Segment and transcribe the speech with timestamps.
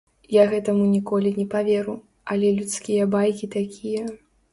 [0.35, 1.95] Я гэтаму ніколі не паверу,
[2.37, 4.09] але людскія байкі такія.